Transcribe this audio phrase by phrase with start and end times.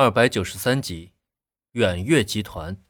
[0.00, 1.10] 二百九十三集，
[1.72, 2.80] 远月集团。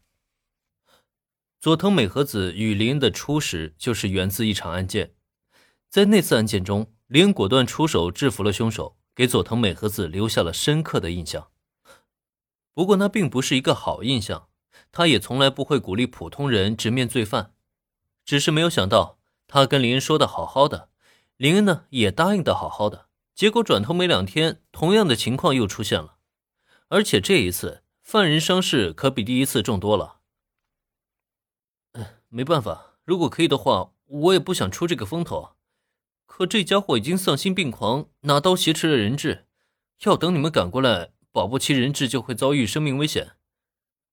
[1.59, 5.15] 佐藤美和子与林的初始就是源自一场案件，
[5.89, 11.49] 在那次案件中，林果断出手制服了凶手，给佐藤美和子留下了深刻的印象。
[12.75, 14.49] 不过那并不是一个好印象，
[14.93, 17.55] 他也从来不会鼓励普通人直面罪犯。
[18.27, 20.91] 只是没有想到，他跟林说的好好的，
[21.39, 26.18] 林恩呢也答应的好好的，结果转头没两天，同样的情况又出现了。
[26.89, 30.21] 而且这一次，犯人伤势可比第一次重多了。
[32.29, 35.57] 没办法，如果可以的话，我也不想出这个风头。
[36.27, 39.47] 可这家伙已经丧心病狂，拿刀挟持了人质，
[40.05, 43.33] 要等你们赶过来，保不齐人质就会遭遇生命危险。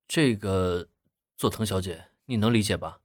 [0.07, 0.89] 这个，
[1.37, 2.99] 佐藤小姐，你能理解吧？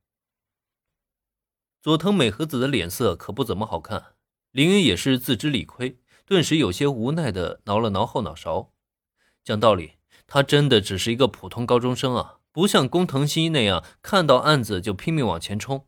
[1.83, 4.15] 佐藤美和子的脸色可不怎么好看，
[4.51, 8.73] 林恩也是自知理亏，顿时有些无奈的挠了挠后脑勺。
[9.45, 9.95] 讲道理，
[10.27, 15.87] 他真的只是一个普通高中生啊，不像工藤新一那样看到案子就拼命往前冲。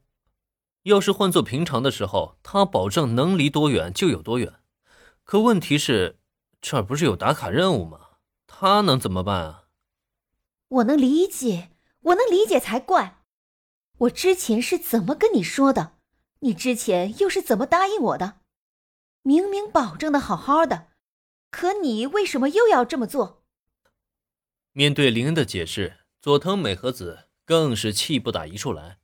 [0.84, 4.54] 要是换做平常的时候，他保证能离多远就有多远。
[5.22, 6.18] 可问题是，
[6.60, 8.00] 这不是有打卡任务吗？
[8.46, 9.64] 他能怎么办啊？
[10.68, 13.22] 我能理解，我能理解才怪。
[13.98, 15.92] 我之前是怎么跟你说的？
[16.40, 18.40] 你之前又是怎么答应我的？
[19.22, 20.88] 明明保证的好好的，
[21.52, 23.41] 可你为什么又要这么做？
[24.74, 28.98] 面对林恩的解释，佐藤美和子更是气不打一处来。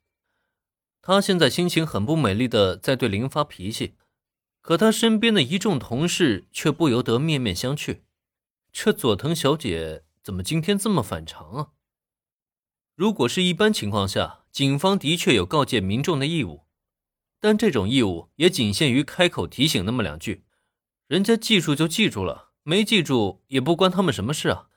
[1.03, 3.95] 他现在心情很不美丽的在对林发脾气，
[4.63, 8.01] 可他身边的一众同事却不由得面面相觑。
[8.73, 11.69] 这佐藤小姐怎么今天这么反常啊？
[12.95, 16.65] 如果是一般情况下，警方的确有告诫民众的义务，
[17.41, 20.45] 但这种义务也仅限于开口提醒那么两句，
[21.07, 24.68] 人家记住就记住了，没记住也不关他们什么事啊。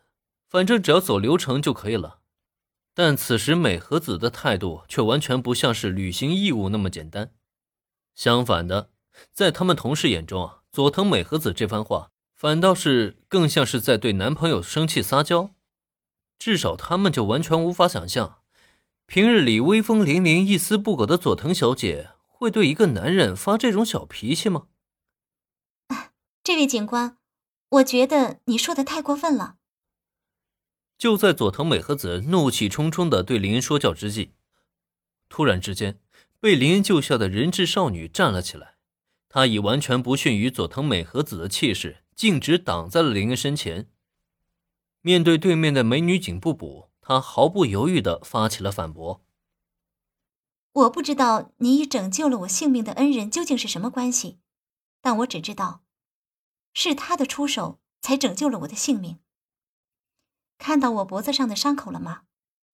[0.52, 2.19] 反正只要走流程就可以了，
[2.94, 7.31] 但此时美和子的态度却完全不像是履行义务那么简单。
[8.16, 8.89] 相反的，
[9.31, 15.51] 在他们同事眼中啊，佐藤美和子这番话反倒是更像是在对男朋友生气撒娇。
[16.38, 18.39] 至少他们就完全无法想象，
[19.06, 24.68] 平日里威风凛凛、一丝不苟的佐藤小姐会对一个男人发这种小脾气吗？
[26.44, 27.18] 这位警官，
[27.69, 29.56] 我觉得你说的太过分了。
[31.01, 34.34] 就在佐藤美和子怒气冲冲的对林恩说教之际，
[35.29, 36.00] 突然之间，
[36.39, 38.75] 被林恩救下的人质少女站了起来。
[39.28, 43.89] 她以完全不逊于佐藤美和子的气势，径直挡在了林恩身前。
[45.01, 49.23] 面对对面的美女警部补，她毫不犹豫的发起了反驳
[50.72, 54.38] ：“我不知道你与拯救了我性命的恩人究竟是什么关系，
[55.01, 55.81] 但我只知道，
[56.75, 59.18] 是他的出手才拯救了我的性命。”
[60.61, 62.22] 看到我脖子上的伤口了吗？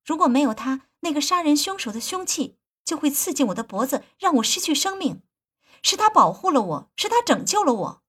[0.03, 5.21] 如果没有他，那个杀人凶手的凶器就会刺进我的脖子，让我失去生命。
[5.81, 8.03] 是他保护了我，是他拯救了我。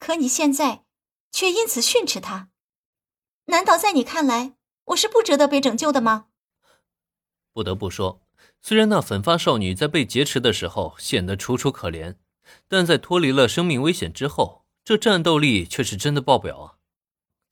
[0.00, 0.84] 可你现在
[1.30, 2.48] 却因此训斥他，
[3.44, 4.54] 难道在你看来
[4.86, 6.26] 我是不值得被拯救的吗？
[7.52, 8.20] 不得不说，
[8.60, 12.16] 虽然那粉发少女在被劫持的时候显得楚楚可怜，
[12.66, 16.74] 但在脱离了生命危险之后，这战斗力却是真的爆表啊！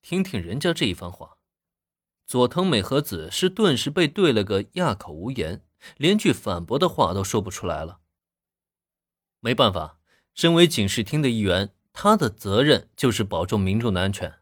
[0.03, 1.36] 听听人家这一番话。
[2.27, 5.65] 佐藤美和子是顿时被怼了个哑口无言，
[5.97, 8.01] 连句反驳的话都说不出来了。
[9.39, 10.01] 没办法，
[10.35, 14.41] 身为警视厅的一员，他的责任就是保重民众的安全。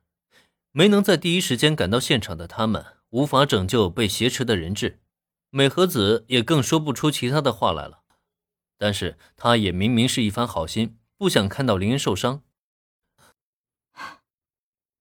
[0.73, 5.03] 没能在第一时间赶到现场的他们，无法拯救被挟持的人质。
[5.51, 8.01] 美和子也更说不出其他的话来了。
[8.79, 12.43] 但是，他也明明是一番好心，不想看到林恩受伤。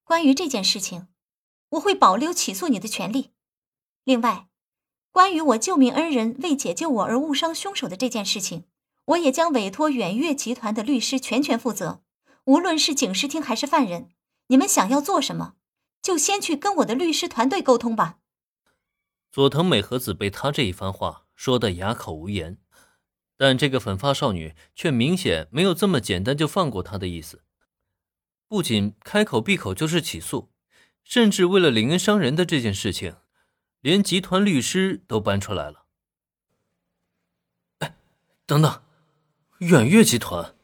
[0.04, 1.08] 关于这件事情。
[1.74, 3.32] 我会保留起诉你的权利。
[4.04, 4.48] 另外，
[5.12, 8.66] 关于我救命恩人为解救我而误伤凶手的这件事情，
[9.06, 12.04] 我也将委托远月集团的律师全权负责。
[12.46, 14.10] 无论是警视厅还是犯人，
[14.48, 15.56] 你们想要做什么，
[16.02, 18.20] 就先去跟我的律师团队沟通吧。
[19.32, 22.60] 佐藤美和子被他这一番话说得哑口无言，
[23.36, 27.44] 但这个粉发少女却明显没有这么简单就放过他的意思，
[28.48, 30.53] 不仅开口闭口就是起诉。
[31.04, 33.18] 甚至为了林恩伤人的这件事情，
[33.82, 35.86] 连集团律师都搬出来了。
[37.80, 37.96] 哎，
[38.46, 38.82] 等等，
[39.60, 40.56] 远月集团，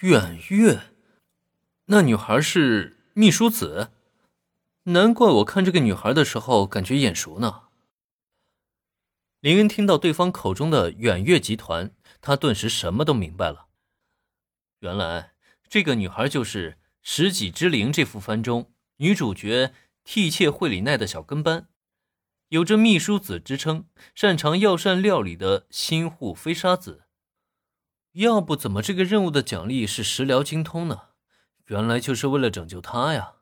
[0.00, 0.92] 远月，
[1.86, 3.90] 那女孩是秘书子，
[4.84, 7.62] 难怪我看这个女孩的时候感觉眼熟呢。
[9.40, 11.90] 林恩听到对方口中的远月集团，
[12.22, 13.66] 他顿时什么都明白了。
[14.78, 15.32] 原来
[15.68, 16.72] 这个女孩就是
[17.02, 18.73] 《十己之灵》这副番中。
[18.96, 19.72] 女主角
[20.04, 21.68] 替妾惠里奈的小跟班，
[22.48, 27.04] 有着秘书子之称、擅长药膳料理的新护飞沙子。
[28.12, 31.08] 要不怎么这个任务的奖励是食疗精通呢？
[31.66, 33.34] 原来就是为了拯救他呀！